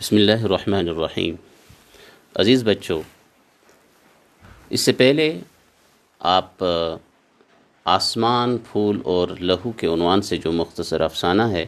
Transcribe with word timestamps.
بسم 0.00 0.16
اللہ 0.16 0.42
الرحمن 0.44 0.88
الرحیم. 0.88 1.34
عزیز 2.34 2.62
بچوں، 2.64 3.00
اس 4.70 4.80
سے 4.80 4.92
پہلے 4.92 5.40
آپ 6.20 6.64
آسمان، 7.84 8.56
پھول 8.70 9.00
اور 9.04 9.28
لہو 9.40 9.70
کے 9.72 9.86
عنوان 9.86 10.22
سے 10.22 10.36
جو 10.36 10.52
مختصر 10.52 11.00
افسانہ 11.00 11.42
ہے، 11.42 11.64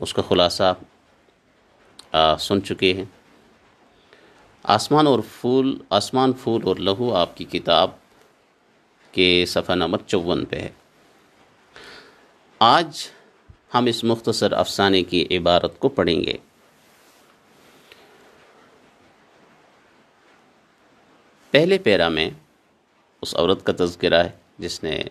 اس 0.00 0.14
کا 0.14 0.22
خلاصہ 0.28 0.74
سن 2.38 2.62
چکے 2.64 2.92
ہیں۔ 2.92 3.04
آسمان 4.64 5.06
اور 5.06 5.20
پھول، 5.40 5.76
آسمان، 5.90 6.32
پھول 6.32 6.62
اور 6.64 6.76
لہو 6.76 7.12
آپ 7.14 7.36
کی 7.36 7.44
کتاب 7.44 7.90
کے 9.12 9.44
صفحہ 9.48 9.74
نمبر 9.74 9.98
چون 10.06 10.44
پہ 10.44 10.56
ہے۔ 10.56 10.70
آج 12.60 13.02
ہم 13.74 13.86
اس 13.86 14.02
مختصر 14.04 14.52
افسانے 14.52 15.02
کی 15.02 15.26
عبارت 15.38 15.78
کو 15.78 15.88
پڑھیں 15.88 16.20
گے۔ 16.24 16.36
پہلے 21.52 21.78
پیرا 21.78 22.08
میں 22.08 22.30
اس 23.22 23.34
عورت 23.34 23.64
کا 23.66 23.72
تذکرہ 23.78 24.22
ہے، 24.24 24.30
جس 24.58 24.82
نے 24.84 25.02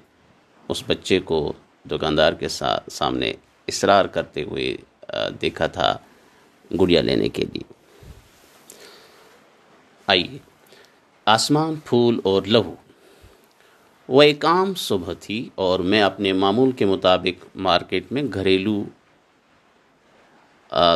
اس 0.69 0.83
بچے 0.87 1.19
کو 1.19 1.53
دکاندار 1.91 2.33
کے 2.33 2.47
ساتھ 2.47 2.89
سامنے 2.91 3.33
اصرار 3.67 4.05
کرتے 4.05 4.43
ہوئے 4.43 4.77
دیکھا 5.41 5.67
تھا 5.67 5.97
گڑیا 6.79 7.01
لینے 7.01 7.29
کے 7.29 7.45
لیے۔ 7.53 7.73
آئیے، 10.07 10.37
آسمان 11.25 11.75
پھول 11.85 12.19
اور 12.23 12.43
لہو۔ 12.43 12.75
وہ 14.07 14.21
ایک 14.21 14.45
عام 14.45 14.73
صبح 14.73 15.13
تھی 15.19 15.49
اور 15.55 15.79
میں 15.79 16.01
اپنے 16.01 16.33
معمول 16.33 16.71
کے 16.71 16.85
مطابق 16.85 17.45
مارکیٹ 17.55 18.11
میں 18.11 18.23
گھریلو 18.33 18.83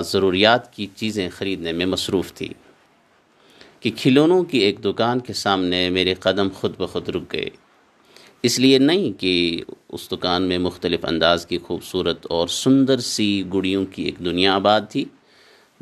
ضروریات 0.06 0.74
کی 0.74 0.88
چیزیں 0.96 1.30
خریدنے 1.30 1.72
میں 1.72 1.86
مصروف 1.86 2.34
تھی۔ 2.34 2.54
کہ 3.80 3.92
کھلونوں 3.98 4.44
کی 4.44 4.58
ایک 4.58 4.86
دکان 4.86 5.20
کے 5.20 5.34
سامنے 5.34 5.90
میرے 5.90 6.14
قدم 6.14 6.48
خود 6.54 6.74
بخود 6.78 7.10
رک 7.10 7.34
گئے۔ 7.34 7.50
اس 8.44 8.60
لیے 8.60 8.78
نہیں 8.78 9.22
کہ 9.22 9.62
اس 9.90 10.12
دکان 10.12 10.44
میں 10.44 10.58
مختلف 10.58 11.06
انداز 11.06 11.46
کی 11.46 11.58
خوبصورت 11.58 12.28
اور 12.30 12.48
سندر 12.48 12.98
سی 12.98 13.44
گڑیوں 13.54 13.86
کی 13.86 14.04
ایک 14.04 14.16
دنیا 14.26 14.56
آباد 14.56 14.82
تھی، 14.90 15.06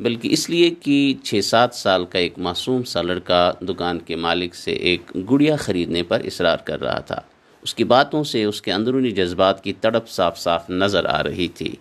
بلکہ 0.00 0.28
اس 0.32 0.50
لیے 0.50 0.70
کہ 0.70 1.14
چھ 1.22 1.40
سات 1.44 1.74
سال 1.74 2.04
کا 2.04 2.18
ایک 2.18 2.38
معصوم 2.38 2.82
سا 2.82 3.02
لڑکا 3.02 3.52
دکان 3.60 3.98
کے 3.98 4.16
مالک 4.16 4.54
سے 4.54 4.72
ایک 4.72 5.16
گڑیا 5.30 5.56
خریدنے 5.56 6.02
پر 6.02 6.20
اصرار 6.24 6.56
کر 6.56 6.80
رہا 6.80 6.98
تھا۔ 6.98 7.20
اس 7.62 7.74
کی 7.74 7.84
باتوں 7.84 8.24
سے 8.24 8.44
اس 8.44 8.62
کے 8.62 8.72
اندرونی 8.72 9.10
جذبات 9.10 9.64
کی 9.64 9.72
تڑپ 9.72 10.08
صاف 10.08 10.38
صاف 10.38 10.70
نظر 10.70 11.04
آ 11.04 11.22
رہی 11.22 11.48
تھی۔ 11.48 11.74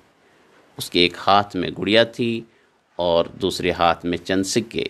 اس 0.78 0.90
کے 0.90 1.00
ایک 1.00 1.14
ہاتھ 1.28 1.56
میں 1.56 1.70
گڑیا 1.78 2.04
تھی 2.04 2.42
اور 2.96 3.26
دوسرے 3.26 3.72
ہاتھ 3.72 4.06
میں 4.06 4.18
چند 4.18 4.44
سکے۔ 4.44 4.84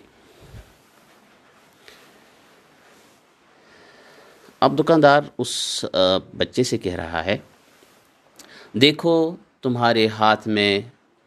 اب 4.65 4.77
دکاندار 4.79 5.21
اس 5.37 5.53
بچے 6.37 6.63
سے 6.63 6.77
کہہ 6.77 6.95
رہا 6.95 7.23
ہے، 7.25 7.37
دیکھو 8.81 9.35
تمہارے 9.61 10.07
ہاتھ 10.07 10.47
میں 10.47 10.79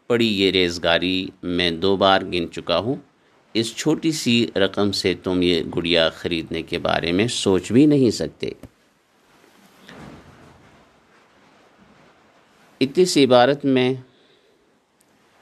پڑی 0.07 0.27
یہ 0.41 0.51
ریزگاری، 0.51 1.27
میں 1.43 1.69
دو 1.71 1.95
بار 1.95 2.21
گن 2.21 2.51
چکا 2.51 2.77
ہوں۔ 2.77 2.95
اس 3.53 3.75
چھوٹی 3.75 4.11
سی 4.11 4.35
رقم 4.55 4.91
سے 4.91 5.13
تم 5.23 5.41
یہ 5.41 5.61
گڑیا 5.75 6.09
خریدنے 6.09 6.61
کے 6.61 6.77
بارے 6.79 7.11
میں 7.11 7.27
سوچ 7.27 7.71
بھی 7.71 7.85
نہیں 7.85 8.11
سکتے۔ 8.11 8.49
اتنی 12.81 13.05
سی 13.05 13.25
عبارت 13.25 13.65
میں 13.65 13.93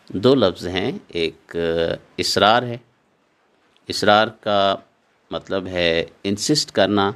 دو 0.09 0.35
لفظ 0.35 0.67
ہیں، 0.67 0.91
ایک 1.07 1.55
اسرار 2.17 2.63
ہے۔ 2.63 2.77
اسرار 3.87 4.27
کا 4.27 4.75
مطلب 5.31 5.67
ہے 5.67 6.05
انسسٹ 6.23 6.71
کرنا۔ 6.71 7.11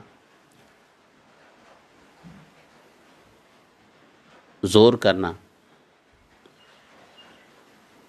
زور 4.64 4.94
کرنا 4.94 5.32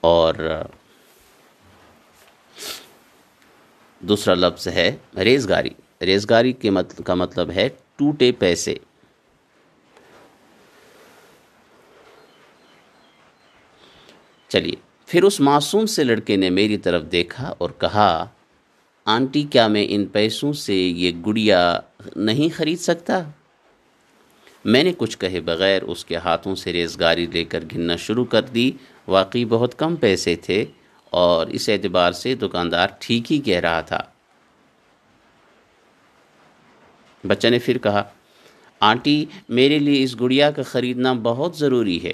اور 0.00 0.34
دوسرا 4.00 4.34
لفظ 4.34 4.68
ہے 4.68 4.96
ریزگاری۔ 5.16 5.70
ریزگاری 6.02 6.52
کے 6.52 6.70
مطلب 6.70 7.06
کا 7.06 7.14
مطلب 7.14 7.50
ہے 7.50 7.68
ٹوٹے 7.96 8.32
پیسے۔ 8.32 8.74
چلیے، 14.48 14.76
پھر 15.06 15.22
اس 15.22 15.40
معصوم 15.40 15.86
سے 15.86 16.04
لڑکے 16.04 16.36
نے 16.36 16.50
میری 16.50 16.76
طرف 16.76 17.02
دیکھا 17.12 17.54
اور 17.58 17.70
کہا، 17.70 18.26
آنٹی، 19.04 19.42
کیا 19.42 19.66
میں 19.68 19.86
ان 19.88 20.06
پیسوں 20.06 20.52
سے 20.52 20.74
یہ 20.74 21.12
گڑیا 21.26 21.80
نہیں 22.16 22.56
خرید 22.56 22.78
سکتا؟ 22.78 23.22
میں 24.64 24.84
نے 24.84 24.92
کچھ 24.96 25.18
کہے 25.18 25.40
بغیر 25.40 25.82
اس 25.82 26.04
کے 26.04 26.16
ہاتھوں 26.16 26.54
سے 26.54 26.72
ریزگاری 26.72 27.26
لے 27.26 27.44
کر 27.44 27.64
گننا 27.74 27.96
شروع 27.96 28.24
کر 28.24 28.42
دی۔ 28.42 28.70
واقعی 29.08 29.44
بہت 29.44 29.78
کم 29.78 29.96
پیسے 29.96 30.36
تھے 30.36 30.64
اور 31.10 31.46
اس 31.46 31.68
اعتبار 31.68 32.12
سے 32.12 32.34
دکاندار 32.34 32.88
ٹھیک 32.98 33.32
ہی 33.32 33.38
کہہ 33.38 33.60
رہا 33.60 33.80
تھا۔ 33.80 34.00
بچہ 37.26 37.48
نے 37.48 37.58
پھر 37.58 37.78
کہا، 37.78 38.02
آنٹی، 38.80 39.24
میرے 39.48 39.78
لیے 39.78 40.02
اس 40.02 40.20
گڑیا 40.20 40.50
کا 40.50 40.62
خریدنا 40.62 41.12
بہت 41.12 41.56
ضروری 41.56 42.04
ہے۔ 42.04 42.12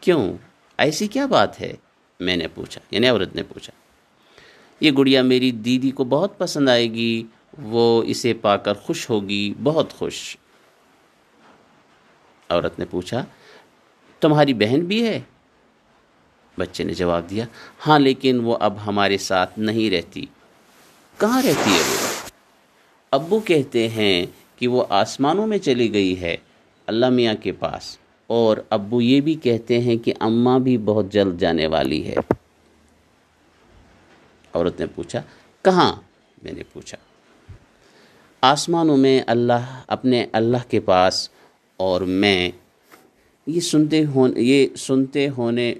کیوں؟ 0.00 0.32
ایسی 0.78 1.06
کیا 1.06 1.26
بات 1.26 1.60
ہے؟ 1.60 1.72
میں 2.20 2.36
نے 2.36 2.48
پوچھا 2.48 2.80
یعنی 2.90 3.08
عورت 3.08 3.34
نے 3.34 3.42
پوچھا۔ 3.42 3.72
یہ 4.80 4.90
گڑیا 4.98 5.22
میری 5.22 5.50
دیدی 5.50 5.90
کو 5.90 6.04
بہت 6.04 6.38
پسند 6.38 6.68
آئے 6.68 6.92
گی، 6.92 7.24
وہ 7.58 8.02
اسے 8.06 8.34
پا 8.34 8.56
کر 8.56 8.74
خوش 8.74 9.10
ہوگی، 9.10 9.54
بہت 9.62 9.92
خوش۔ 9.92 10.36
عورت 12.48 12.78
نے 12.78 12.84
پوچھا، 12.90 13.24
تمہاری 14.20 14.54
بہن 14.54 14.80
بھی 14.80 15.06
ہے؟ 15.06 15.20
بچے 16.58 16.84
نے 16.84 16.94
جواب 16.94 17.30
دیا 17.30 17.44
ہاں 17.86 17.98
لیکن 17.98 18.40
وہ 18.40 18.56
اب 18.60 18.74
ہمارے 18.86 19.18
ساتھ 19.18 19.58
نہیں 19.58 19.90
رہتی۔ 19.90 20.26
کہاں 21.18 21.42
رہتی 21.42 21.70
ہے 21.70 21.80
وہ؟ 21.80 22.28
ابو 23.10 23.40
کہتے 23.40 23.88
ہیں 23.88 24.26
کہ 24.56 24.68
وہ 24.68 24.84
آسمانوں 24.88 25.46
میں 25.46 25.58
چلی 25.58 25.92
گئی 25.92 26.20
ہے، 26.20 26.36
اللہ 26.86 27.08
میاں 27.08 27.34
کے 27.34 27.52
پاس۔ 27.52 27.98
اور 28.26 28.56
ابو 28.70 29.02
یہ 29.02 29.20
بھی 29.20 29.34
کہتے 29.34 29.80
ہیں 29.80 29.96
کہ 29.96 30.12
اماں 30.20 30.58
بھی 30.58 30.78
بہت 30.78 31.12
جلد 31.12 31.40
جانے 31.40 31.66
والی 31.66 32.06
ہے۔ 32.06 32.14
عورت 34.54 34.80
نے 34.80 34.86
پوچھا، 34.86 35.22
کہاں؟ 35.62 36.00
میں 36.42 36.52
نے 36.52 36.62
پوچھا، 36.72 36.96
آسمانوں 38.40 38.96
میں 38.96 39.20
اللہ، 39.26 39.80
اپنے 39.86 40.26
اللہ 40.32 40.70
کے 40.70 40.80
پاس 40.80 41.28
اور 41.78 42.00
میں 42.00 42.50
یہ 43.46 43.60
سنتے 43.60 44.04
ہونے 44.04 44.40
یہ 44.40 44.66
سنتے 44.76 45.28
ہونے 45.28 45.74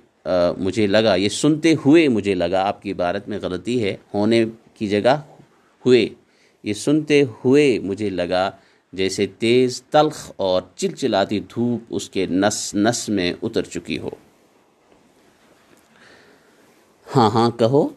مجھے 0.59 0.87
لگا، 0.87 1.15
یہ 1.15 1.29
سنتے 1.29 1.75
ہوئے 1.85 2.09
مجھے 2.09 2.35
لگا، 2.35 2.63
آپ 2.69 2.83
کی 2.83 2.93
عبارت 2.93 3.29
میں 3.29 3.39
غلطی 3.43 3.83
ہے، 3.85 3.97
ہونے 4.15 4.45
کی 4.75 4.89
جگہ 4.89 5.15
ہوئے۔ 5.87 6.09
یہ 6.63 6.73
سنتے 6.75 7.23
ہوئے 7.23 7.79
مجھے 7.79 8.11
لگا 8.11 8.51
جیسے 8.93 9.27
تیز 9.39 9.83
تلخ 9.83 10.33
اور 10.37 10.63
چلچلاتی 10.77 11.41
دھوپ 11.41 11.83
اس 11.91 12.11
کے 12.11 12.27
نس 12.27 12.75
نس 12.75 13.09
میں 13.09 13.33
اتر 13.43 13.63
چکی 13.63 13.99
ہو۔ 13.99 14.11
ہاں 17.17 17.31
ہاں 17.31 17.51
کہو۔ 17.51 17.89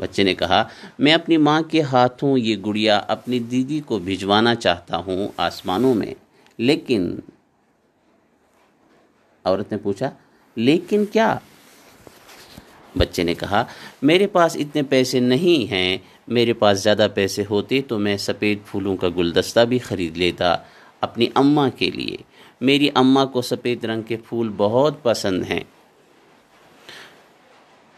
بچے 0.00 0.22
نے 0.22 0.34
کہا، 0.34 0.68
میں 0.98 1.12
اپنی 1.12 1.36
ماں 1.36 1.62
کے 1.62 1.82
ہاتھوں 1.82 2.38
یہ 2.38 2.56
گڑیا 2.66 3.00
اپنی 3.08 3.38
دیدی 3.38 3.80
کو 3.80 3.98
بھجوانا 3.98 4.54
چاہتا 4.54 4.96
ہوں 4.96 5.28
آسمانوں 5.36 5.94
میں۔ 5.94 6.14
لیکن، 6.58 7.16
عورت 9.44 9.72
نے 9.72 9.78
پوچھا، 9.78 10.10
لیکن 10.56 11.04
کیا؟ 11.04 11.38
بچے 12.98 13.22
نے 13.22 13.34
کہا، 13.34 13.64
میرے 14.02 14.26
پاس 14.26 14.56
اتنے 14.56 14.82
پیسے 14.82 15.20
نہیں 15.20 15.70
ہیں، 15.70 15.98
میرے 16.28 16.52
پاس 16.52 16.82
زیادہ 16.82 17.06
پیسے 17.14 17.44
ہوتے 17.50 17.82
تو 17.82 17.98
میں 17.98 18.16
سفید 18.16 18.58
پھولوں 18.70 18.96
کا 18.96 19.08
گلدستہ 19.16 19.60
بھی 19.60 19.78
خرید 19.78 20.16
لیتا 20.16 20.56
اپنی 21.00 21.26
اماں 21.34 21.70
کے 21.76 21.90
لیے۔ 21.90 22.16
میری 22.60 22.88
اماں 22.94 23.26
کو 23.26 23.42
سفید 23.42 23.84
رنگ 23.84 24.02
کے 24.02 24.16
پھول 24.16 24.52
بہت 24.56 25.02
پسند 25.02 25.44
ہیں۔ 25.50 25.60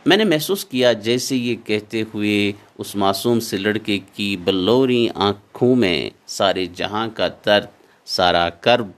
میں 0.06 0.16
نے 0.16 0.24
محسوس 0.24 0.64
کیا 0.64 0.92
جیسے 0.92 1.36
یہ 1.36 1.56
کہتے 1.64 2.02
ہوئے 2.14 2.52
اس 2.78 2.96
معصوم 2.96 3.40
سے 3.40 3.56
لڑکے 3.56 3.98
کی 4.14 4.36
بلوری 4.36 5.08
آنکھوں 5.14 5.76
میں 5.76 6.10
سارے 6.26 6.66
جہاں 6.66 7.08
کا 7.14 7.28
درد، 7.46 7.66
سارا 8.06 8.50
کرب، 8.50 8.90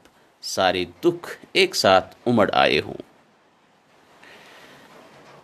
سارے 0.42 0.84
دکھ 1.04 1.46
ایک 1.52 1.76
ساتھ 1.76 2.16
امڑ 2.26 2.50
آئے 2.52 2.80
ہوں۔ 2.80 3.02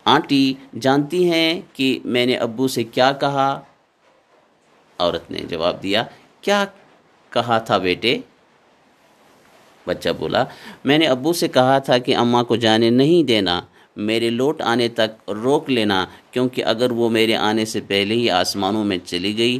آنٹی 0.05 0.53
جانتی 0.79 1.31
ہیں 1.31 1.61
کہ 1.73 1.99
میں 2.05 2.25
نے 2.25 2.35
ابو 2.35 2.67
سے 2.67 2.83
کیا 2.83 3.11
کہا؟ 3.11 3.59
عورت 4.99 5.31
نے 5.31 5.39
جواب 5.39 5.83
دیا، 5.83 6.03
کیا 6.41 6.65
کہا 7.29 7.57
تھا 7.57 7.77
بیٹے؟ 7.77 8.17
بچہ 9.87 10.09
بولا، 10.09 10.43
میں 10.85 10.97
نے 10.97 11.05
ابو 11.07 11.33
سے 11.33 11.47
کہا 11.47 11.79
تھا 11.79 11.97
کہ 11.97 12.15
اماں 12.15 12.43
کو 12.43 12.55
جانے 12.55 12.89
نہیں 12.89 13.23
دینا۔ 13.23 13.61
میرے 13.95 14.29
لوٹ 14.29 14.61
آنے 14.61 14.87
تک 14.95 15.29
روک 15.43 15.69
لینا، 15.69 16.05
کیونکہ 16.31 16.65
اگر 16.65 16.91
وہ 16.91 17.09
میرے 17.09 17.35
آنے 17.35 17.65
سے 17.65 17.81
پہلے 17.87 18.15
ہی 18.15 18.29
آسمانوں 18.29 18.83
میں 18.83 18.97
چلی 19.05 19.37
گئی، 19.37 19.59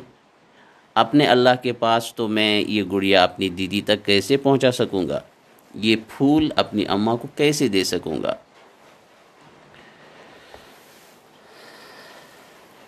اپنے 0.95 1.25
اللہ 1.28 1.56
کے 1.63 1.74
پاس 1.74 2.13
تو 2.16 2.28
میں 2.28 2.62
یہ 2.62 2.83
گڑیا 2.92 3.24
اپنی 3.24 3.50
دیدی 3.50 3.81
تک 3.86 4.06
کیسے 4.06 4.38
پہنچا 4.38 4.72
سکوں 4.72 5.07
گا؟ 5.10 5.19
یہ 5.74 5.95
پھول 6.07 6.50
اپنی 6.56 6.86
اماں 6.89 7.16
کو 7.18 7.28
کیسے 7.36 7.68
دے 7.68 7.83
سکوں 7.83 8.22
گا؟ 8.24 8.33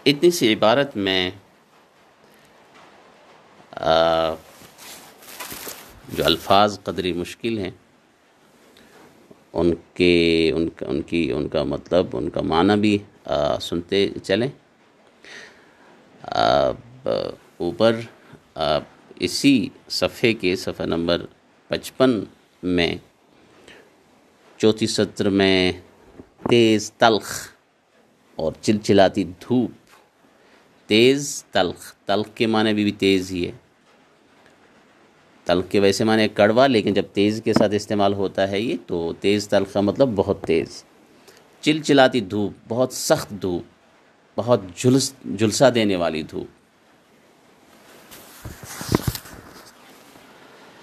اتنی 0.06 0.32
سی 0.32 0.54
عبارت 0.54 0.96
میں 0.98 1.30
جو 6.10 6.26
الفاظ 6.26 6.80
قدری 6.84 7.14
مشکل 7.14 7.58
ہیں 7.58 7.72
ان 9.54 9.74
کے 9.94 10.52
ان 10.56 10.70
کا 10.70 10.86
ان 10.90 11.02
کی 11.10 11.32
ان 11.32 11.48
کا 11.48 11.64
مطلب 11.64 12.16
ان 12.18 12.30
کا 12.30 12.42
معنی 12.42 12.80
بھی 12.82 12.98
سنتے 13.62 14.08
چلیں۔ 14.24 14.50
اوپر 17.58 18.00
اسی 19.26 19.56
صفحے 19.90 20.34
کے 20.34 20.56
صفحہ 20.56 20.86
نمبر 20.86 21.26
پچپن 21.68 22.20
میں 22.64 22.96
چوتھی 24.58 24.88
سطر 24.88 25.30
میں 25.30 25.72
تیز 26.50 26.92
تلخ 26.98 27.32
اور 28.36 28.52
چلچلاتی 28.62 29.24
دھوپ۔ 29.42 29.72
تیز 30.90 31.44
تلخ 31.52 31.94
تلخ 32.06 32.28
کے 32.36 32.48
معنی 32.48 32.74
بھی, 32.74 32.84
بھی 32.84 32.92
تیز 32.92 33.32
ہی 33.32 33.46
ہے۔ 33.48 33.52
تلخ 35.54 35.72
کے 35.72 35.80
ویسے 35.80 36.04
معنی 36.04 36.28
کڑوا، 36.28 36.68
لیکن 36.68 36.94
جب 36.94 37.04
تیز 37.14 37.42
کے 37.44 37.54
ساتھ 37.54 37.74
استعمال 37.74 38.14
ہوتا 38.14 38.52
ہے 38.52 38.60
یہ، 38.62 38.76
تو 38.88 39.14
تیز 39.20 39.48
تلخ 39.48 39.74
کا 39.74 39.82
مطلب 39.82 40.10
بہت 40.16 40.44
تیز۔ 40.44 40.84
چل 41.62 41.82
چلاتی 41.82 42.20
دھوپ، 42.20 42.54
بہت 42.68 42.94
سخت 42.94 43.30
دھوپ، 43.30 43.64
بہت 44.40 44.60
جھلس، 44.76 45.14
جھلسا 45.38 45.70
دینے 45.76 45.96
والی 45.96 46.24
دھوپ۔ 46.24 46.48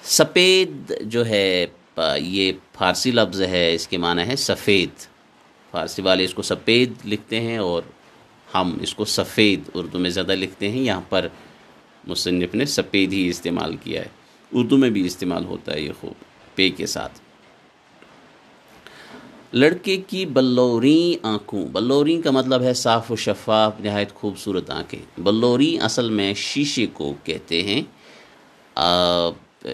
سفید 0.03 0.93
جو 1.01 1.27
ہے، 1.27 1.67
یہ 2.17 2.53
فارسی 2.79 3.11
لفظ 3.11 3.43
ہے، 3.43 3.75
اس 3.75 3.89
کے 3.89 3.99
معنی 3.99 4.23
ہے 4.23 4.37
سفید۔ 4.37 5.07
فارسی 5.71 6.03
والے 6.03 6.25
اس 6.25 6.35
کو 6.35 6.43
سفید 6.43 6.93
لکھتے 7.05 7.41
ہیں 7.41 7.59
اور 7.59 7.83
ہم 8.55 8.79
اس 8.83 8.95
کو 8.95 9.05
سفید 9.05 9.61
اردو 9.75 9.99
میں 9.99 10.11
زیادہ 10.11 10.33
لکھتے 10.33 10.71
ہیں۔ 10.71 10.81
یہاں 10.81 11.01
پر 11.09 11.29
مصنف 12.07 12.55
نے 12.55 12.65
سفید 12.65 13.13
ہی 13.13 13.29
استعمال 13.29 13.77
کیا 13.77 14.03
ہے۔ 14.03 14.20
اردو 14.53 14.77
میں 14.77 14.91
بھی 14.91 15.07
استعمال 15.07 15.45
ہوتا 15.45 15.75
ہے 15.75 15.81
یہ 15.81 15.93
خوب، 16.01 16.15
پے 16.55 16.71
کے 16.71 16.87
ساتھ۔ 16.87 17.19
لڑکے 19.53 19.97
کی 19.97 20.27
بلوری 20.27 21.17
آنکھوں، 21.23 21.67
بلوری 21.67 22.23
کا 22.23 22.31
مطلب 22.31 22.63
ہے 22.63 22.75
صاف 22.75 23.13
و 23.13 23.17
شفاف، 23.17 23.81
نہایت 23.81 24.15
خوبصورت 24.15 24.71
آنکھیں۔ 24.71 25.21
بلوری 25.21 25.79
اصل 25.79 26.11
میں 26.11 26.35
شیشے 26.35 26.87
کو 26.93 27.15
کہتے 27.25 27.63
ہیں۔ 27.63 27.83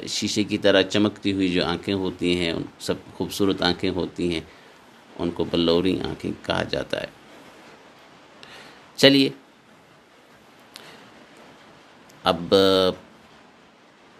شیشے 0.08 0.44
کی 0.44 0.58
طرح 0.58 0.82
چمکتی 0.82 1.32
ہوئی 1.32 1.48
جو 1.48 1.66
آنکھیں 1.66 1.94
ہوتی 1.94 2.38
ہیں 2.38 2.52
سب 2.78 2.94
خوبصورت 3.14 3.62
آنکھیں 3.62 3.90
ہوتی 3.90 4.34
ہیں، 4.34 4.40
ان 5.18 5.30
کو 5.30 5.44
بلوری 5.44 6.00
آنکھیں 6.00 6.32
کہا 6.42 6.62
جاتا 6.62 7.00
ہے۔ 7.00 7.06
چلیے، 8.96 9.28
اب 12.24 12.54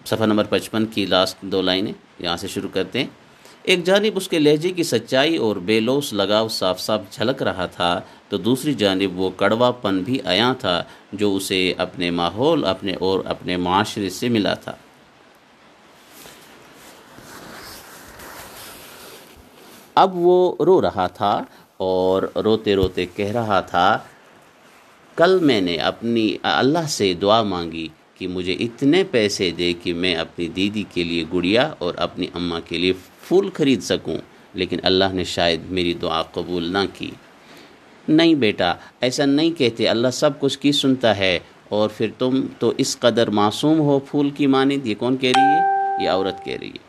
صفحہ 0.07 0.27
نمبر 0.27 0.45
پچپن 0.45 0.87
کی 0.87 1.05
لاسٹ 1.07 1.43
دو 1.43 1.61
لائنیں 1.63 1.93
یہاں 2.19 2.37
سے 2.37 2.49
شروع 2.49 2.69
کرتے 2.73 2.99
ہیں۔ 2.99 3.07
ایک 3.63 3.85
جانب 3.85 4.17
اس 4.17 4.29
کے 4.29 4.39
لہجے 4.39 4.71
کی 4.71 4.83
سچائی 4.83 5.37
اور 5.37 5.57
بے 5.67 5.79
لوس 5.81 6.13
لگاؤ 6.13 6.49
صاف 6.49 6.81
صاف 6.81 7.01
جھلک 7.11 7.43
رہا 7.43 7.67
تھا، 7.67 8.01
تو 8.29 8.37
دوسری 8.39 8.75
جانب 8.75 9.19
وہ 9.21 9.31
کڑوا 9.37 9.71
پن 9.83 10.03
بھی 10.03 10.19
آیا 10.25 10.53
تھا 10.61 10.83
جو 11.13 11.35
اسے 11.37 11.73
اپنے 11.79 12.11
ماحول، 12.11 12.65
اپنے 12.65 12.95
اور 13.01 13.25
اپنے 13.25 13.57
معاشرے 13.57 14.11
سے 14.11 14.29
ملا 14.29 14.55
تھا۔ 14.55 14.75
اب 19.95 20.17
وہ 20.17 20.65
رو 20.67 20.81
رہا 20.83 21.07
تھا 21.07 21.33
اور 21.77 22.23
روتے 22.45 22.75
روتے 22.75 23.07
کہہ 23.07 23.31
رہا 23.31 23.61
تھا، 23.61 23.99
کل 25.17 25.39
میں 25.39 25.61
نے 25.61 25.77
اپنی، 25.77 26.37
اللہ 26.43 26.87
سے 26.89 27.13
دعا 27.15 27.43
مانگی 27.43 27.89
کہ 28.19 28.29
مجھے 28.29 28.53
اتنے 28.53 29.05
پیسے 29.05 29.51
دے 29.51 29.73
کہ 29.83 29.95
میں 29.95 30.15
اپنی 30.15 30.49
دیدی 30.49 30.85
کے 30.95 31.05
لیے 31.05 31.25
گڑیا 31.35 31.75
اور 31.79 31.95
اپنی 31.97 32.27
اماں 32.35 32.61
کے 32.69 32.79
لیے 32.79 32.93
پھول 33.29 33.51
خرید 33.55 33.83
سکوں، 33.83 34.19
لیکن 34.55 34.77
اللہ 34.83 35.05
نے 35.13 35.25
شاید 35.25 35.61
میری 35.71 35.93
دعا 35.93 36.23
قبول 36.23 36.73
نہ 36.73 36.79
کی۔ 36.95 37.11
نہیں 38.09 38.35
بیٹا، 38.35 38.75
ایسا 39.01 39.25
نہیں 39.25 39.59
کہتے، 39.59 39.89
اللہ 39.89 40.09
سب 40.13 40.41
کچھ 40.41 40.59
کی 40.59 40.73
سنتا 40.73 41.17
ہے۔ 41.17 41.39
اور 41.69 41.89
پھر 41.97 42.11
تم 42.19 42.47
تو 42.59 42.73
اس 42.79 42.99
قدر 42.99 43.31
معصوم 43.31 43.81
ہو، 43.81 43.99
پھول 43.99 44.31
کی 44.31 44.47
مانند، 44.47 44.87
یہ 44.87 44.95
کون 44.95 45.17
کہہ 45.17 45.33
رہی 45.37 45.43
ہے؟ 45.43 46.05
یہ 46.05 46.09
عورت 46.09 46.45
کہہ 46.45 46.57
رہی 46.61 46.69
ہے۔ 46.69 46.87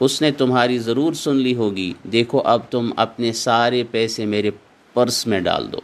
اس 0.00 0.22
نے 0.22 0.30
تمہاری 0.30 0.78
ضرور 0.78 1.12
سن 1.12 1.36
لی 1.36 1.54
ہوگی۔ 1.54 1.92
دیکھو، 2.12 2.38
اب 2.38 2.60
تم 2.70 2.90
اپنے 2.96 3.32
سارے 3.32 3.84
پیسے 3.90 4.26
میرے 4.26 4.50
پرس 4.94 5.26
میں 5.26 5.40
ڈال 5.40 5.72
دو۔ 5.72 5.76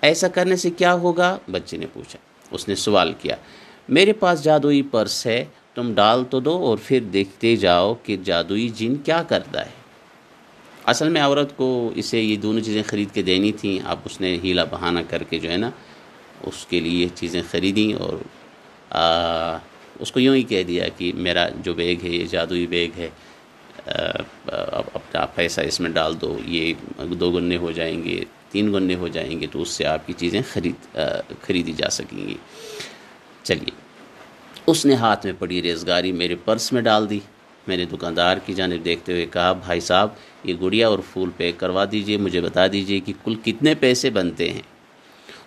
ایسا 0.00 0.28
کرنے 0.28 0.56
سے 0.56 0.70
کیا 0.70 0.94
ہوگا؟ 0.94 1.38
بچے 1.50 1.76
نے 1.76 1.86
پوچھا۔ 1.92 2.33
اس 2.50 2.68
نے 2.68 2.74
سوال 2.76 3.12
کیا، 3.20 3.36
میرے 3.88 4.12
پاس 4.12 4.42
جادوئی 4.44 4.82
پرس 4.90 5.24
ہے، 5.26 5.44
تم 5.74 5.92
ڈال 5.94 6.24
تو 6.30 6.40
دو 6.40 6.56
اور 6.66 6.78
پھر 6.84 7.00
دیکھتے 7.12 7.54
جاؤ 7.56 7.94
کہ 8.02 8.16
جادوئی 8.24 8.68
جن 8.76 8.94
کیا 9.04 9.22
کرتا 9.28 9.64
ہے۔ 9.66 9.82
اصل 10.86 11.08
میں 11.08 11.20
عورت 11.22 11.56
کو 11.56 11.90
اسے 11.94 12.20
یہ 12.20 12.36
دونوں 12.36 12.60
چیزیں 12.60 12.82
خرید 12.86 13.14
کے 13.14 13.22
دینی 13.22 13.52
تھیں، 13.52 13.78
اب 13.84 13.98
اس 14.04 14.20
نے 14.20 14.36
ہیلا 14.42 14.64
بہانہ 14.70 15.00
کر 15.08 15.22
کے 15.22 15.38
جو 15.38 15.50
ہے 15.50 15.56
نا، 15.56 15.70
اس 16.46 16.64
کے 16.66 16.80
لیے 16.80 17.02
یہ 17.02 17.16
چیزیں 17.16 17.40
خریدیں 17.50 17.92
اور 17.94 18.18
اس 20.00 20.12
کو 20.12 20.20
یوں 20.20 20.34
ہی 20.34 20.42
کہہ 20.42 20.62
دیا 20.62 20.84
کہ 20.96 21.12
میرا 21.16 21.46
جو 21.64 21.74
بیگ 21.74 22.04
ہے، 22.04 22.10
یہ 22.10 22.24
جادوئی 22.30 22.66
بیگ 22.66 22.98
ہے 22.98 23.08
اپنا 23.86 25.24
پیسہ 25.34 25.60
اس 25.60 25.80
میں 25.80 25.90
ڈال 25.90 26.20
دو، 26.20 26.36
یہ 26.46 26.72
دو 27.20 27.30
گنے 27.30 27.56
ہو 27.56 27.70
جائیں 27.72 28.02
گے۔ 28.04 28.18
تین 28.54 28.72
گنے 28.72 28.94
ہو 28.94 29.08
جائیں 29.08 29.40
گے 29.40 29.46
تو 29.52 29.62
اس 29.62 29.68
سے 29.68 29.86
آپ 29.86 30.06
کی 30.06 30.12
چیزیں 30.12 30.40
خرید 30.52 30.98
خریدی 31.42 31.72
جا 31.72 31.88
سکیں 31.90 32.26
گی۔ 32.28 32.36
چلیے، 33.42 33.70
اس 34.66 34.86
نے 34.86 34.94
ہاتھ 34.94 35.26
میں 35.26 35.34
پڑی 35.38 35.62
ریزگاری 35.62 36.12
میرے 36.12 36.36
پرس 36.44 36.72
میں 36.72 36.82
ڈال 36.82 37.10
دی۔ 37.10 37.20
میں 37.66 37.76
نے 37.76 37.84
دکاندار 37.84 38.36
کی 38.46 38.54
جانب 38.54 38.84
دیکھتے 38.84 39.12
ہوئے 39.12 39.26
کہا، 39.26 39.52
بھائی 39.52 39.80
صاحب، 39.80 40.08
یہ 40.44 40.54
گڑیا 40.62 40.88
اور 40.88 40.98
پھول 41.12 41.30
پیک 41.36 41.58
کروا 41.58 41.84
دیجیے، 41.92 42.16
مجھے 42.16 42.40
بتا 42.40 42.66
دیجیے 42.66 43.00
کہ 43.00 43.12
کل 43.24 43.34
کتنے 43.44 43.74
پیسے 43.74 44.10
بنتے 44.10 44.50
ہیں۔ 44.50 44.62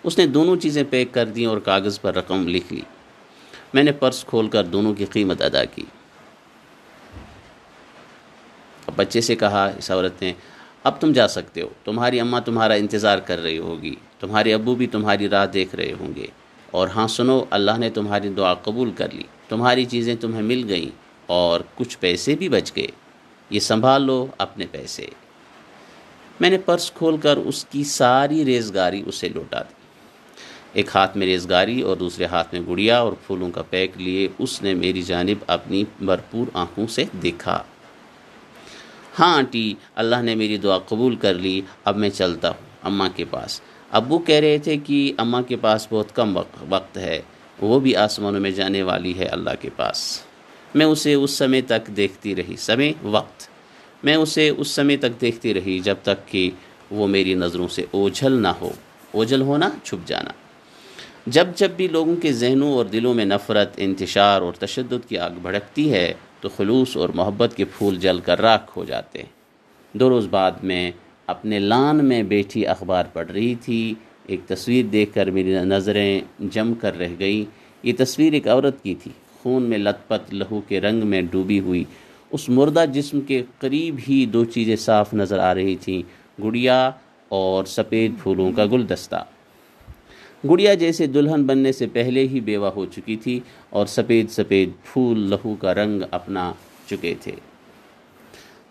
اس 0.04 0.18
نے 0.18 0.26
دونوں 0.26 0.56
چیزیں 0.56 0.82
پیک 0.90 1.12
کر 1.12 1.26
دیں 1.26 1.46
اور 1.46 1.58
کاغذ 1.58 2.00
پر 2.00 2.14
رقم 2.14 2.48
لکھ 2.48 2.72
لی۔ 2.72 2.82
میں 3.74 3.82
نے 3.82 3.92
پرس 3.92 4.24
کھول 4.24 4.48
کر 4.48 4.64
دونوں 4.64 4.94
کی 4.94 5.04
قیمت 5.04 5.42
ادا 5.42 5.64
کی۔ 5.64 5.84
بچے 8.96 9.20
سے 9.20 9.36
کہا، 9.36 9.64
اس 9.78 9.90
عورت 9.90 10.22
نے 10.22 10.32
اب 10.84 11.00
تم 11.00 11.12
جا 11.12 11.28
سکتے 11.28 11.62
ہو۔ 11.62 11.68
تمہاری 11.84 12.20
اماں 12.20 12.40
تمہارا 12.40 12.74
انتظار 12.74 13.18
کر 13.18 13.38
رہی 13.38 13.58
ہوگی۔ 13.58 13.94
تمہارے 14.20 14.54
ابو 14.54 14.74
بھی 14.74 14.86
تمہاری 14.86 15.28
راہ 15.28 15.46
دیکھ 15.46 15.74
رہے 15.74 15.92
ہوں 16.00 16.14
گے۔ 16.16 16.26
اور 16.70 16.88
ہاں 16.88 17.08
سنو، 17.08 17.44
اللہ 17.50 17.78
نے 17.78 17.90
تمہاری 17.90 18.28
دعا 18.28 18.54
قبول 18.54 18.90
کر 18.90 19.08
لی۔ 19.12 19.22
تمہاری 19.48 19.84
چیزیں 19.84 20.14
تمہیں 20.14 20.42
مل 20.42 20.64
گئیں 20.68 20.90
اور 21.26 21.60
کچھ 21.74 21.98
پیسے 21.98 22.34
بھی 22.34 22.48
بچ 22.48 22.72
گئے۔ 22.76 22.86
یہ 23.50 23.60
سنبھال 23.60 24.02
لو 24.02 24.26
اپنے 24.38 24.66
پیسے۔ 24.70 25.06
میں 26.40 26.50
نے 26.50 26.58
پرس 26.58 26.90
کھول 26.90 27.16
کر 27.16 27.36
اس 27.36 27.64
کی 27.64 27.84
ساری 27.84 28.44
ریزگاری 28.44 29.02
اسے 29.06 29.28
لوٹا 29.28 29.62
دی۔ 29.62 29.74
ایک 30.72 30.90
ہاتھ 30.94 31.16
میں 31.16 31.26
ریزگاری 31.26 31.80
اور 31.80 31.96
دوسرے 31.96 32.24
ہاتھ 32.24 32.54
میں 32.54 32.62
گڑیا 32.68 32.98
اور 32.98 33.12
پھولوں 33.12 33.50
کا 33.50 33.62
پیک 33.62 33.90
لیے 33.96 34.28
اس 34.38 34.62
نے 34.62 34.74
میری 34.74 35.02
جانب 35.02 35.44
اپنی 35.46 35.84
بھرپور 36.00 36.46
آنکھوں 36.54 36.86
سے 36.86 37.04
دیکھا۔ 37.22 37.62
ہاں 39.18 39.34
آنٹی، 39.34 39.74
اللہ 39.94 40.16
نے 40.22 40.34
میری 40.34 40.56
دعا 40.56 40.78
قبول 40.78 41.16
کر 41.16 41.34
لی، 41.34 41.60
اب 41.84 41.96
میں 41.96 42.10
چلتا 42.10 42.48
ہوں 42.48 42.66
اماں 42.82 43.08
کے 43.16 43.24
پاس۔ 43.30 43.60
ابو 43.90 44.18
کہہ 44.18 44.34
رہے 44.34 44.58
تھے 44.58 44.76
کہ 44.76 45.12
اماں 45.16 45.42
کے 45.42 45.56
پاس 45.56 45.86
بہت 45.90 46.16
کم 46.16 46.38
وقت 46.68 46.96
ہے، 46.96 47.22
وہ 47.60 47.80
بھی 47.80 47.96
آسمانوں 47.96 48.40
میں 48.40 48.50
جانے 48.50 48.82
والی 48.82 49.18
ہے 49.18 49.24
اللہ 49.24 49.50
کے 49.60 49.70
پاس۔ 49.76 50.20
میں 50.74 50.86
اسے 50.86 51.14
اس 51.14 51.30
سمے 51.30 51.60
تک 51.60 51.86
دیکھتی 51.86 52.36
رہی، 52.36 52.56
سمے، 52.58 52.92
وقت۔ 53.02 53.48
میں 54.04 54.14
اسے 54.14 54.48
اس 54.48 54.68
سمے 54.68 54.96
تک 54.96 55.20
دیکھتی 55.20 55.54
رہی 55.54 55.78
جب 55.78 55.94
تک 56.02 56.28
کہ 56.28 56.50
وہ 56.90 57.06
میری 57.06 57.34
نظروں 57.34 57.68
سے 57.68 57.84
اوجھل 57.90 58.32
نہ 58.32 58.48
ہو، 58.48 58.70
اوجھل 59.12 59.40
ہونا، 59.40 59.70
چھپ 59.84 60.08
جانا۔ 60.08 60.30
جب 61.26 61.46
جب 61.56 61.70
بھی 61.70 61.88
لوگوں 61.88 62.16
کے 62.16 62.32
ذہنوں 62.32 62.72
اور 62.72 62.84
دلوں 62.84 63.14
میں 63.14 63.24
نفرت، 63.24 63.74
انتشار 63.76 64.42
اور 64.42 64.52
تشدد 64.52 65.08
کی 65.08 65.18
آگ 65.18 65.30
بھڑکتی 65.30 65.92
ہے 65.92 66.14
تو 66.40 66.48
خلوص 66.48 66.96
اور 66.96 67.08
محبت 67.08 67.56
کے 67.56 67.64
پھول 67.64 67.96
جل 67.96 68.18
کر 68.18 68.40
راکھ 68.40 68.78
ہو 68.78 68.84
جاتے۔ 68.84 69.22
دو 69.92 70.08
روز 70.08 70.26
بعد 70.30 70.52
میں 70.62 70.90
اپنے 71.26 71.58
لان 71.58 72.04
میں 72.04 72.22
بیٹھی 72.22 72.66
اخبار 72.66 73.04
پڑھ 73.12 73.30
رہی 73.30 73.54
تھی۔ 73.54 73.94
ایک 74.26 74.40
تصویر 74.46 74.84
دیکھ 74.84 75.14
کر 75.14 75.30
میری 75.30 75.52
نظریں 75.52 76.20
جم 76.38 76.74
کر 76.74 76.98
رہ 76.98 77.08
گئی 77.18 77.44
یہ 77.82 77.92
تصویر 77.98 78.32
ایک 78.32 78.48
عورت 78.48 78.82
کی 78.82 78.94
تھی۔ 78.94 79.10
خون 79.42 79.62
میں 79.62 79.78
لت 79.78 80.08
پت 80.08 80.34
لہو 80.34 80.60
کے 80.68 80.80
رنگ 80.80 81.06
میں 81.06 81.22
ڈوبی 81.22 81.60
ہوئی۔ 81.60 81.84
اس 82.30 82.48
مردہ 82.48 82.84
جسم 82.92 83.20
کے 83.20 83.42
قریب 83.58 83.96
ہی 84.08 84.26
دو 84.26 84.44
چیزیں 84.44 84.76
صاف 84.76 85.14
نظر 85.14 85.38
آ 85.38 85.54
رہی 85.54 85.76
تھیں۔ 85.76 86.02
گڑیا 86.42 86.90
اور 87.28 87.64
سفید 87.64 88.12
پھولوں 88.22 88.52
کا 88.52 88.66
گلدستہ۔ 88.66 89.24
گڑیا 90.44 90.74
جیسے 90.74 91.06
دلہن 91.06 91.42
بننے 91.42 91.72
سے 91.72 91.86
پہلے 91.86 92.28
ہی 92.28 92.40
بیوہ 92.40 92.70
ہو 92.76 92.84
چکی 92.86 93.16
تھی 93.16 93.40
اور 93.70 93.86
سفید 93.86 94.30
سفید 94.30 94.70
پھول 94.84 95.18
لہو 95.30 95.54
کا 95.54 95.74
رنگ 95.74 96.02
اپنا 96.10 96.52
چکے 96.86 97.14
تھے۔ 97.20 97.32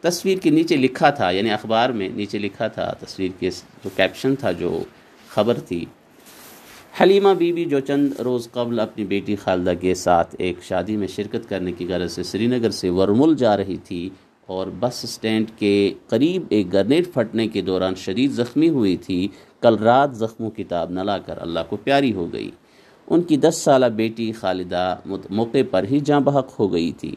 تصویر 0.01 0.37
کے 0.37 0.49
نیچے 0.49 0.75
لکھا 0.75 1.09
تھا 1.09 1.31
یعنی 1.31 1.49
اخبار 1.49 1.89
میں 1.89 2.09
نیچے 2.09 2.37
لکھا 2.37 2.67
تھا، 2.67 2.93
تصویر 2.99 3.31
کے 3.39 3.49
جو 3.83 3.89
کیپشن 3.95 4.35
تھا، 4.35 4.51
جو 4.51 4.83
خبر 5.29 5.59
تھی۔ 5.59 5.85
حلیمہ 7.01 7.29
بی 7.37 7.53
بی 7.53 7.65
جو 7.65 7.79
چند 7.79 8.13
روز 8.19 8.51
قبل 8.51 8.79
اپنی 8.79 9.05
بیٹی 9.05 9.35
خالدہ 9.35 9.73
کے 9.81 9.95
ساتھ 9.95 10.35
ایک 10.39 10.63
شادی 10.63 10.95
میں 10.97 11.07
شرکت 11.07 11.49
کرنے 11.49 11.71
کی 11.71 11.87
غرض 11.87 12.11
سے 12.11 12.23
سری 12.23 12.47
نگر 12.47 12.69
سے 12.69 12.89
ورمل 12.89 13.35
جا 13.35 13.57
رہی 13.57 13.77
تھی 13.77 14.09
اور 14.47 14.67
بس 14.79 15.03
اسٹینڈ 15.03 15.51
کے 15.57 15.93
قریب 16.07 16.43
ایک 16.49 16.73
گرنیٹ 16.73 17.13
پھٹنے 17.13 17.47
کے 17.47 17.61
دوران 17.61 17.95
شدید 17.95 18.31
زخمی 18.31 18.69
ہوئی 18.69 18.97
تھی۔ 18.97 19.27
کل 19.61 19.75
رات 19.75 20.15
زخموں 20.15 20.51
کتاب 20.51 20.91
نہ 20.91 20.99
لا 20.99 21.17
کر 21.17 21.41
اللہ 21.41 21.59
کو 21.69 21.75
پیاری 21.75 22.13
ہو 22.13 22.33
گئی۔ 22.33 22.51
ان 23.07 23.21
کی 23.21 23.37
دس 23.37 23.61
سالہ 23.63 23.85
بیٹی 23.85 24.31
خالدہ 24.31 24.95
موقع 25.29 25.57
پر 25.71 25.83
ہی 25.91 25.99
جاں 25.99 26.19
بحق 26.19 26.59
ہو 26.59 26.73
گئی 26.73 26.91
تھی۔ 26.91 27.15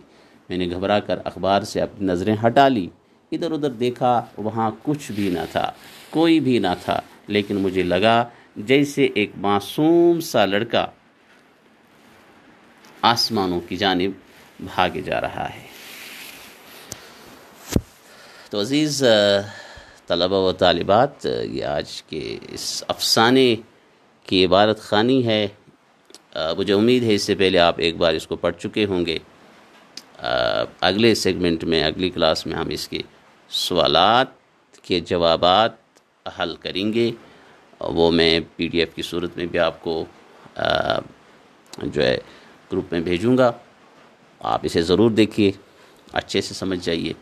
میں 0.48 0.58
نے 0.58 0.70
گھبرا 0.70 1.00
کر 1.00 1.18
اخبار 1.24 1.62
سے 1.62 1.80
اپنی 1.80 2.06
نظریں 2.06 2.36
ہٹا 2.46 2.68
لی۔ 2.68 2.88
ادھر 3.32 3.52
ادھر 3.52 3.70
دیکھا 3.70 4.24
وہاں 4.38 4.70
کچھ 4.82 5.12
بھی 5.12 5.30
نہ 5.30 5.44
تھا۔ 5.52 5.72
کوئی 6.10 6.40
بھی 6.40 6.58
نہ 6.58 6.74
تھا۔ 6.84 7.00
لیکن 7.26 7.56
مجھے 7.56 7.82
لگا 7.82 8.28
جیسے 8.56 9.08
ایک 9.14 9.30
معصوم 9.36 10.20
سا 10.20 10.46
لڑکا 10.46 10.86
آسمانوں 13.02 13.60
کی 13.68 13.76
جانب 13.76 14.10
بھاگے 14.60 15.00
جا 15.00 15.20
رہا 15.20 15.48
ہے۔ 15.54 15.69
تو 18.50 18.60
عزیز 18.60 19.04
طلبہ 20.06 20.36
و 20.36 20.52
طالبات 20.52 21.26
یہ 21.26 21.64
آج 21.64 22.02
کے 22.02 22.38
اس 22.48 22.82
افسانے 22.88 23.54
کی 24.26 24.44
عبارت 24.44 24.80
خانی 24.80 25.26
ہے۔ 25.26 25.46
مجھے 26.58 26.74
امید 26.74 27.02
ہے 27.02 27.14
اس 27.14 27.22
سے 27.22 27.34
پہلے 27.34 27.58
آپ 27.58 27.74
ایک 27.78 27.96
بار 27.96 28.14
اس 28.14 28.26
کو 28.26 28.36
پڑھ 28.36 28.56
چکے 28.58 28.84
ہوں 28.84 29.06
گے۔ 29.06 29.18
اگلے 30.80 31.14
سیگمنٹ 31.14 31.64
میں، 31.64 31.82
اگلی 31.84 32.10
کلاس 32.10 32.46
میں 32.46 32.56
ہم 32.56 32.68
اس 32.68 32.88
کے 32.88 33.00
سوالات 33.48 34.28
کے 34.82 35.00
جوابات 35.00 35.72
حل 36.38 36.54
کریں 36.60 36.92
گے۔ 36.92 37.10
وہ 37.80 38.10
میں 38.10 38.40
پی 38.56 38.68
ڈی 38.68 38.78
ایف 38.78 38.94
کی 38.94 39.02
صورت 39.02 39.36
میں 39.36 39.46
بھی 39.46 39.58
آپ 39.58 39.82
کو 39.82 40.04
جو 41.82 42.02
ہے، 42.02 42.18
گروپ 42.72 42.92
میں 42.92 43.00
بھیجوں 43.00 43.38
گا۔ 43.38 43.52
آپ 44.40 44.60
اسے 44.62 44.82
ضرور 44.82 45.10
دیکھیے، 45.10 45.50
اچھے 46.12 46.40
سے 46.40 46.54
سمجھ 46.54 46.84
جائیے۔ 46.86 47.12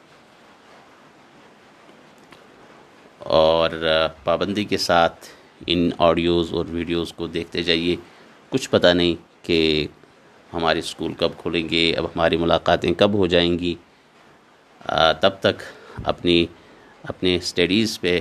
اور 3.73 4.09
پابندی 4.25 4.65
کے 4.65 4.79
ساتھ 4.79 5.27
ان 5.67 5.91
آڈیوز 5.99 6.55
اور 6.55 6.65
ویڈیوز 6.69 7.13
کو 7.13 7.27
دیکھتے 7.27 7.63
جائیے۔ 7.63 7.97
کچھ 8.49 8.71
پتہ 8.71 8.87
نہیں 8.87 9.15
کہ 9.43 9.87
ہمارے 10.55 10.79
اسکول 10.79 11.13
کب 11.13 11.31
کھلیں 11.39 11.69
گے، 11.69 11.93
اب 11.93 12.05
ہماری 12.05 12.37
ملاقاتیں 12.37 12.93
کب 12.99 13.15
ہو 13.15 13.27
جائیں 13.27 13.59
گی۔ 13.59 13.75
تب 15.21 15.31
تک 15.41 15.63
اپنی، 16.05 16.47
اپنے 17.03 17.37
اسٹڈیز 17.37 18.01
پہ، 18.01 18.21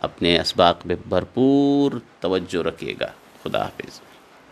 اپنے 0.00 0.40
اسباق 0.40 0.82
پہ 0.82 0.94
بھرپور 1.08 1.92
توجہ 2.20 2.62
رکھیے 2.62 2.94
گا۔ 3.00 3.08
خدا 3.42 3.62
حافظ۔ 3.62 4.00